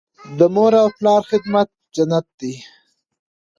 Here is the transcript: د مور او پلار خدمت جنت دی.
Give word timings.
د 0.37 0.39
مور 0.55 0.73
او 0.81 0.87
پلار 0.97 1.21
خدمت 1.31 1.67
جنت 1.95 2.25
دی. 2.39 2.53